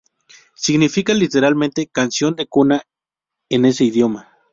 [0.55, 2.81] Significa literalmente "canción de cuna"
[3.49, 4.31] en ese idioma.